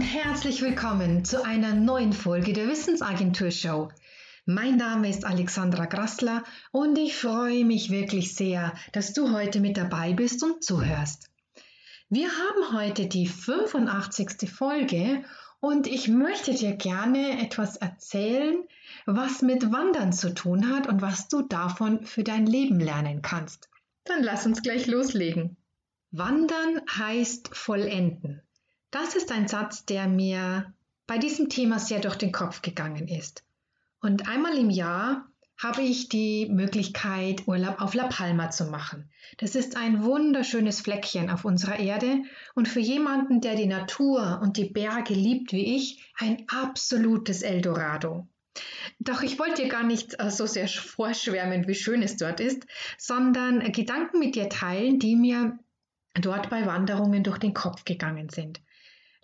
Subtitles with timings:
[0.00, 3.90] Herzlich willkommen zu einer neuen Folge der Wissensagentur Show.
[4.44, 9.76] Mein Name ist Alexandra Grassler und ich freue mich wirklich sehr, dass du heute mit
[9.76, 11.30] dabei bist und zuhörst.
[12.08, 14.50] Wir haben heute die 85.
[14.50, 15.24] Folge
[15.60, 18.64] und ich möchte dir gerne etwas erzählen,
[19.06, 23.68] was mit Wandern zu tun hat und was du davon für dein Leben lernen kannst.
[24.02, 25.56] Dann lass uns gleich loslegen.
[26.10, 28.42] Wandern heißt vollenden.
[28.94, 30.72] Das ist ein Satz, der mir
[31.08, 33.42] bei diesem Thema sehr durch den Kopf gegangen ist.
[34.00, 35.26] Und einmal im Jahr
[35.60, 39.10] habe ich die Möglichkeit, Urlaub auf La Palma zu machen.
[39.38, 42.22] Das ist ein wunderschönes Fleckchen auf unserer Erde
[42.54, 48.28] und für jemanden, der die Natur und die Berge liebt wie ich, ein absolutes Eldorado.
[49.00, 52.64] Doch ich wollte dir gar nicht äh, so sehr vorschwärmen, wie schön es dort ist,
[52.96, 55.58] sondern Gedanken mit dir teilen, die mir
[56.14, 58.60] dort bei Wanderungen durch den Kopf gegangen sind.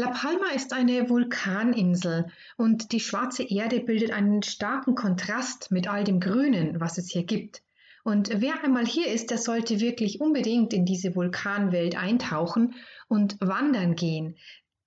[0.00, 6.04] La Palma ist eine Vulkaninsel und die schwarze Erde bildet einen starken Kontrast mit all
[6.04, 7.64] dem Grünen, was es hier gibt.
[8.04, 12.76] Und wer einmal hier ist, der sollte wirklich unbedingt in diese Vulkanwelt eintauchen
[13.08, 14.36] und wandern gehen.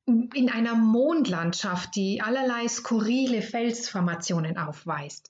[0.06, 5.30] In einer Mondlandschaft, die allerlei skurrile Felsformationen aufweist.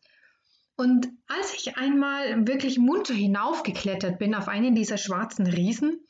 [0.76, 6.06] Und als ich einmal wirklich munter hinaufgeklettert bin auf einen dieser schwarzen Riesen,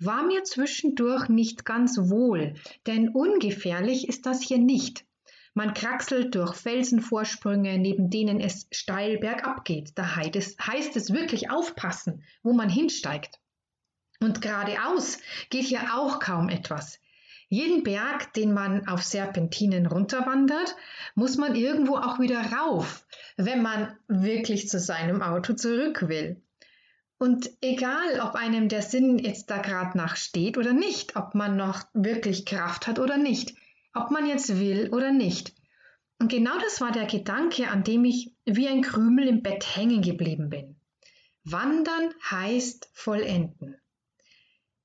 [0.00, 2.54] war mir zwischendurch nicht ganz wohl,
[2.86, 5.04] denn ungefährlich ist das hier nicht.
[5.54, 9.98] Man kraxelt durch Felsenvorsprünge, neben denen es steil bergab geht.
[9.98, 13.38] Da heißt es wirklich aufpassen, wo man hinsteigt.
[14.20, 17.00] Und geradeaus geht hier auch kaum etwas.
[17.48, 20.76] Jeden Berg, den man auf Serpentinen runterwandert,
[21.16, 23.04] muss man irgendwo auch wieder rauf,
[23.36, 26.40] wenn man wirklich zu seinem Auto zurück will.
[27.22, 31.82] Und egal, ob einem der Sinn jetzt da gerade nachsteht oder nicht, ob man noch
[31.92, 33.54] wirklich Kraft hat oder nicht,
[33.92, 35.54] ob man jetzt will oder nicht.
[36.18, 40.00] Und genau das war der Gedanke, an dem ich wie ein Krümel im Bett hängen
[40.00, 40.76] geblieben bin.
[41.44, 43.76] Wandern heißt vollenden.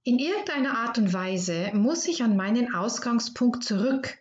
[0.03, 4.17] In irgendeiner Art und Weise muss ich an meinen Ausgangspunkt zurück,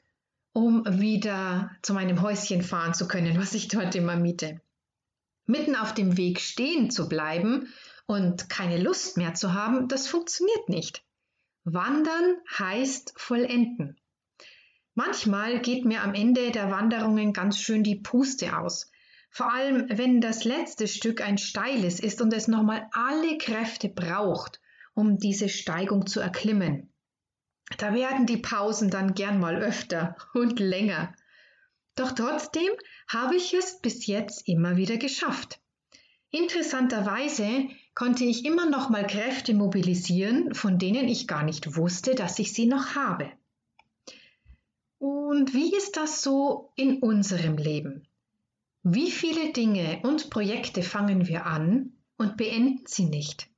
[0.53, 4.61] um wieder zu meinem Häuschen fahren zu können, was ich dort immer miete.
[5.47, 7.67] Mitten auf dem Weg stehen zu bleiben
[8.07, 11.05] und keine Lust mehr zu haben, das funktioniert nicht.
[11.65, 13.99] Wandern heißt vollenden.
[14.95, 18.91] Manchmal geht mir am Ende der Wanderungen ganz schön die Puste aus.
[19.31, 24.61] Vor allem, wenn das letzte Stück ein steiles ist und es nochmal alle Kräfte braucht,
[24.95, 26.93] um diese Steigung zu erklimmen.
[27.79, 31.15] Da werden die Pausen dann gern mal öfter und länger.
[31.97, 32.71] Doch trotzdem
[33.09, 35.61] habe ich es bis jetzt immer wieder geschafft.
[36.35, 42.41] Interessanterweise konnte ich immer noch mal Kräfte mobilisieren, von denen ich gar nicht wusste, dass
[42.41, 43.31] ich sie noch habe.
[44.99, 48.09] Und wie ist das so in unserem Leben?
[48.83, 53.49] Wie viele Dinge und Projekte fangen wir an und beenden sie nicht?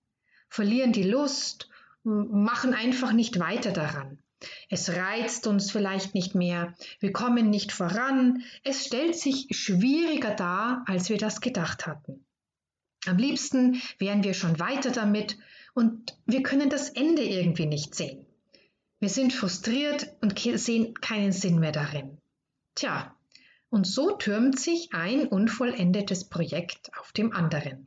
[0.50, 1.70] Verlieren die Lust,
[2.04, 4.18] machen einfach nicht weiter daran.
[4.68, 10.84] Es reizt uns vielleicht nicht mehr, wir kommen nicht voran, es stellt sich schwieriger dar,
[10.86, 12.25] als wir das gedacht hatten.
[13.06, 15.36] Am liebsten wären wir schon weiter damit
[15.74, 18.26] und wir können das Ende irgendwie nicht sehen.
[18.98, 22.18] Wir sind frustriert und sehen keinen Sinn mehr darin.
[22.74, 23.14] Tja,
[23.68, 27.86] und so türmt sich ein unvollendetes Projekt auf dem anderen.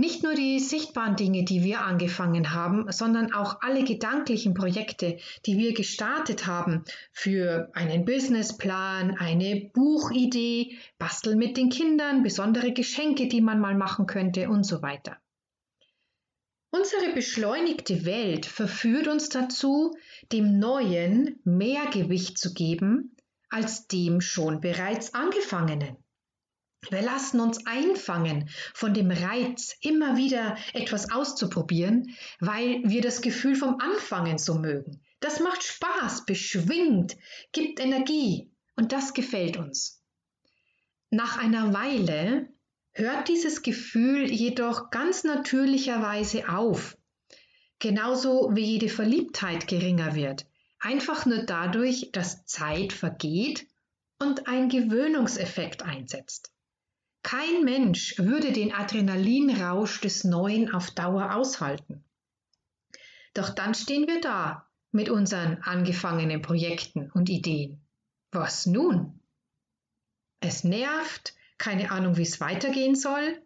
[0.00, 5.58] Nicht nur die sichtbaren Dinge, die wir angefangen haben, sondern auch alle gedanklichen Projekte, die
[5.58, 13.42] wir gestartet haben für einen Businessplan, eine Buchidee, Basteln mit den Kindern, besondere Geschenke, die
[13.42, 15.18] man mal machen könnte und so weiter.
[16.70, 19.94] Unsere beschleunigte Welt verführt uns dazu,
[20.32, 23.14] dem Neuen mehr Gewicht zu geben
[23.50, 25.98] als dem schon bereits angefangenen.
[26.88, 33.54] Wir lassen uns einfangen von dem Reiz, immer wieder etwas auszuprobieren, weil wir das Gefühl
[33.54, 35.00] vom Anfangen so mögen.
[35.20, 37.16] Das macht Spaß, beschwingt,
[37.52, 40.02] gibt Energie und das gefällt uns.
[41.10, 42.48] Nach einer Weile
[42.92, 46.96] hört dieses Gefühl jedoch ganz natürlicherweise auf,
[47.78, 50.46] genauso wie jede Verliebtheit geringer wird,
[50.78, 53.66] einfach nur dadurch, dass Zeit vergeht
[54.18, 56.52] und ein Gewöhnungseffekt einsetzt.
[57.22, 62.04] Kein Mensch würde den Adrenalinrausch des Neuen auf Dauer aushalten.
[63.34, 67.80] Doch dann stehen wir da mit unseren angefangenen Projekten und Ideen.
[68.32, 69.20] Was nun?
[70.40, 73.42] Es nervt, keine Ahnung, wie es weitergehen soll.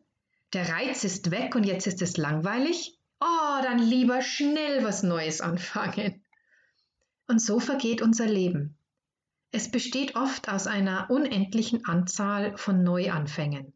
[0.53, 2.99] Der Reiz ist weg und jetzt ist es langweilig.
[3.21, 6.25] Oh, dann lieber schnell was Neues anfangen.
[7.27, 8.79] Und so vergeht unser Leben.
[9.57, 13.73] Es besteht oft aus einer unendlichen Anzahl von Neuanfängen,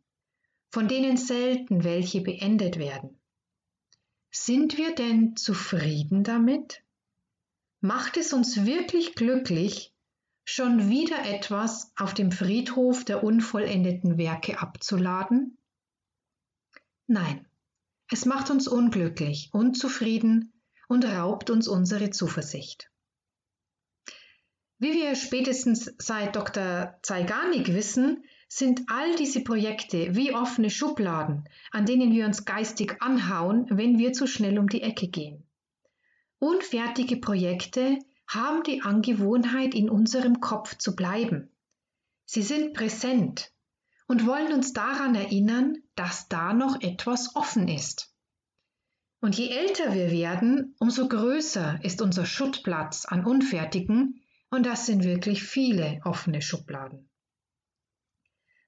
[0.72, 3.20] von denen selten welche beendet werden.
[4.28, 6.82] Sind wir denn zufrieden damit?
[7.80, 9.94] Macht es uns wirklich glücklich,
[10.44, 15.58] schon wieder etwas auf dem Friedhof der unvollendeten Werke abzuladen?
[17.06, 17.46] Nein,
[18.10, 22.90] es macht uns unglücklich, unzufrieden und raubt uns unsere Zuversicht.
[24.80, 26.94] Wie wir spätestens seit Dr.
[27.02, 33.66] Zeigarnik wissen, sind all diese Projekte wie offene Schubladen, an denen wir uns geistig anhauen,
[33.70, 35.44] wenn wir zu schnell um die Ecke gehen.
[36.38, 37.98] Unfertige Projekte
[38.28, 41.50] haben die Angewohnheit, in unserem Kopf zu bleiben.
[42.24, 43.52] Sie sind präsent
[44.06, 48.14] und wollen uns daran erinnern, dass da noch etwas offen ist.
[49.20, 55.04] Und je älter wir werden, umso größer ist unser Schuttplatz an Unfertigen, und das sind
[55.04, 57.08] wirklich viele offene Schubladen.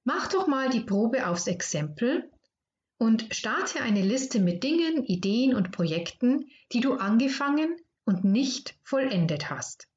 [0.05, 2.31] Mach doch mal die Probe aufs Exempel
[2.99, 9.51] und starte eine Liste mit Dingen, Ideen und Projekten, die du angefangen und nicht vollendet
[9.51, 9.89] hast.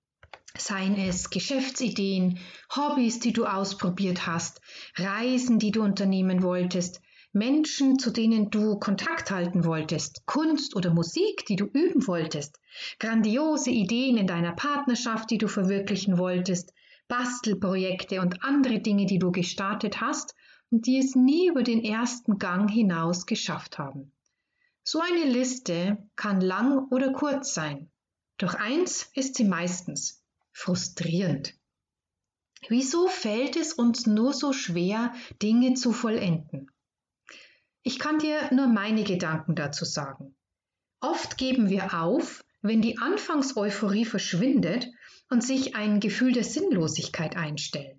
[0.57, 2.39] Seien es Geschäftsideen,
[2.75, 4.61] Hobbys, die du ausprobiert hast,
[4.95, 7.01] Reisen, die du unternehmen wolltest,
[7.35, 12.59] Menschen, zu denen du Kontakt halten wolltest, Kunst oder Musik, die du üben wolltest,
[12.99, 16.73] grandiose Ideen in deiner Partnerschaft, die du verwirklichen wolltest,
[17.07, 20.35] Bastelprojekte und andere Dinge, die du gestartet hast
[20.69, 24.11] und die es nie über den ersten Gang hinaus geschafft haben.
[24.83, 27.89] So eine Liste kann lang oder kurz sein.
[28.37, 31.55] Doch eins ist sie meistens frustrierend.
[32.69, 36.69] Wieso fällt es uns nur so schwer, Dinge zu vollenden?
[37.83, 40.35] Ich kann dir nur meine Gedanken dazu sagen.
[41.01, 44.87] Oft geben wir auf, wenn die Anfangseuphorie verschwindet
[45.29, 47.97] und sich ein Gefühl der Sinnlosigkeit einstellt.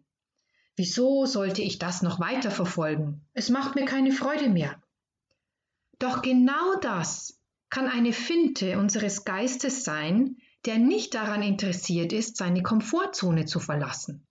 [0.77, 3.29] Wieso sollte ich das noch weiter verfolgen?
[3.35, 4.83] Es macht mir keine Freude mehr.
[5.99, 7.39] Doch genau das
[7.69, 14.27] kann eine Finte unseres Geistes sein, der nicht daran interessiert ist, seine Komfortzone zu verlassen.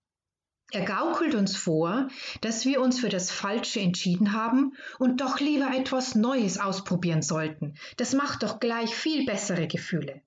[0.73, 2.07] Er gaukelt uns vor,
[2.41, 7.75] dass wir uns für das Falsche entschieden haben und doch lieber etwas Neues ausprobieren sollten.
[7.97, 10.23] Das macht doch gleich viel bessere Gefühle.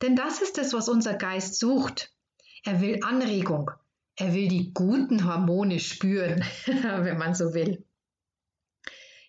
[0.00, 2.14] Denn das ist es, was unser Geist sucht.
[2.64, 3.70] Er will Anregung.
[4.16, 7.84] Er will die guten Hormone spüren, wenn man so will.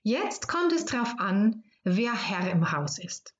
[0.03, 3.35] Jetzt kommt es darauf an, wer Herr im Haus ist.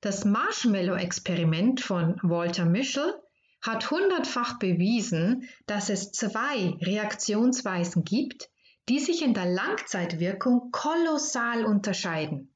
[0.00, 3.21] Das Marshmallow-Experiment von Walter Mischel
[3.62, 8.50] hat hundertfach bewiesen, dass es zwei Reaktionsweisen gibt,
[8.88, 12.52] die sich in der Langzeitwirkung kolossal unterscheiden.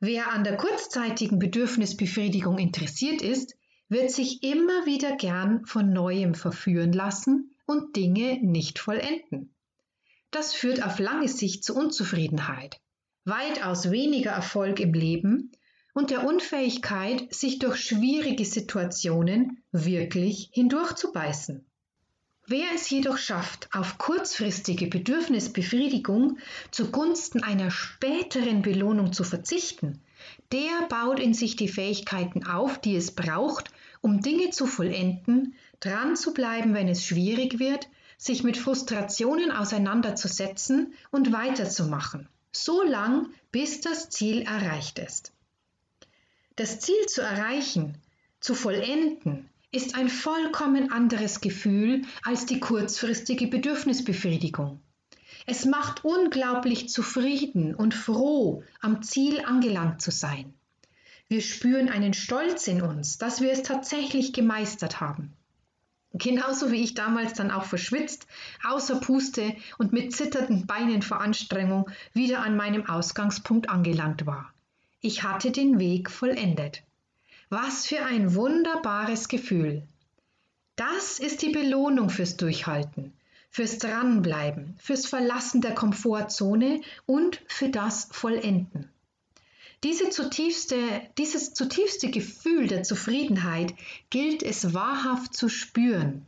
[0.00, 3.54] Wer an der kurzzeitigen Bedürfnisbefriedigung interessiert ist,
[3.88, 9.54] wird sich immer wieder gern von neuem verführen lassen und Dinge nicht vollenden.
[10.32, 12.80] Das führt auf lange Sicht zu Unzufriedenheit,
[13.24, 15.52] weitaus weniger Erfolg im Leben
[15.92, 21.64] und der Unfähigkeit, sich durch schwierige Situationen wirklich hindurchzubeißen.
[22.46, 26.38] Wer es jedoch schafft, auf kurzfristige Bedürfnisbefriedigung
[26.70, 30.02] zugunsten einer späteren Belohnung zu verzichten,
[30.50, 36.16] der baut in sich die Fähigkeiten auf, die es braucht, um Dinge zu vollenden, dran
[36.16, 37.88] zu bleiben, wenn es schwierig wird,
[38.18, 45.32] sich mit Frustrationen auseinanderzusetzen und weiterzumachen, so lang, bis das Ziel erreicht ist.
[46.56, 47.96] Das Ziel zu erreichen,
[48.40, 54.78] zu vollenden, ist ein vollkommen anderes Gefühl als die kurzfristige Bedürfnisbefriedigung.
[55.46, 60.52] Es macht unglaublich zufrieden und froh, am Ziel angelangt zu sein.
[61.28, 65.32] Wir spüren einen Stolz in uns, dass wir es tatsächlich gemeistert haben.
[66.12, 68.26] Genauso wie ich damals dann auch verschwitzt,
[68.62, 74.52] außer Puste und mit zitternden Beinen vor Anstrengung wieder an meinem Ausgangspunkt angelangt war.
[75.04, 76.84] Ich hatte den Weg vollendet.
[77.48, 79.82] Was für ein wunderbares Gefühl.
[80.76, 83.12] Das ist die Belohnung fürs Durchhalten,
[83.50, 88.88] fürs Dranbleiben, fürs Verlassen der Komfortzone und für das Vollenden.
[89.82, 90.78] Diese zutiefste,
[91.18, 93.74] dieses zutiefste Gefühl der Zufriedenheit
[94.08, 96.24] gilt es wahrhaft zu spüren.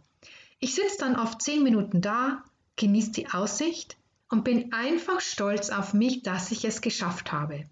[0.58, 2.42] Ich sitze dann oft zehn Minuten da,
[2.74, 3.96] genieße die Aussicht
[4.30, 7.66] und bin einfach stolz auf mich, dass ich es geschafft habe.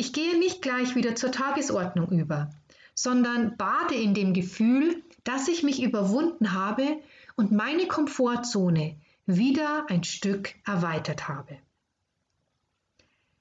[0.00, 2.50] Ich gehe nicht gleich wieder zur Tagesordnung über,
[2.94, 7.02] sondern bade in dem Gefühl, dass ich mich überwunden habe
[7.34, 11.58] und meine Komfortzone wieder ein Stück erweitert habe.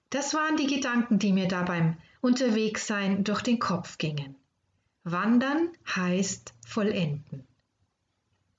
[0.10, 4.36] Das waren die Gedanken, die mir da beim Unterwegssein durch den Kopf gingen.
[5.04, 7.46] Wandern heißt vollenden.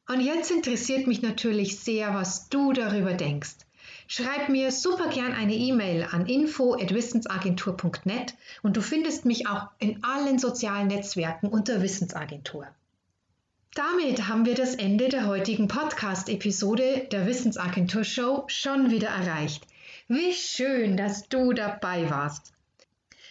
[0.06, 3.56] Und jetzt interessiert mich natürlich sehr, was du darüber denkst.
[4.10, 10.38] Schreib mir super gern eine E-Mail an info@wissensagentur.net und du findest mich auch in allen
[10.38, 12.66] sozialen Netzwerken unter Wissensagentur.
[13.74, 19.66] Damit haben wir das Ende der heutigen Podcast-Episode der Wissensagentur Show schon wieder erreicht.
[20.08, 22.54] Wie schön, dass du dabei warst.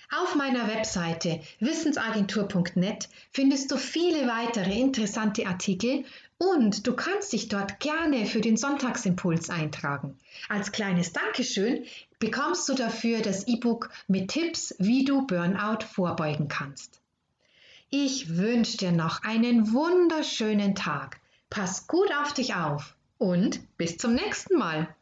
[0.10, 6.06] Auf meiner Webseite wissensagentur.net findest du viele weitere interessante Artikel
[6.38, 10.18] und du kannst dich dort gerne für den Sonntagsimpuls eintragen.
[10.50, 11.86] Als kleines Dankeschön
[12.20, 17.00] bekommst du dafür das E-Book mit Tipps, wie du Burnout vorbeugen kannst.
[17.90, 21.20] Ich wünsche dir noch einen wunderschönen Tag.
[21.50, 24.94] Pass gut auf dich auf und bis zum nächsten Mal.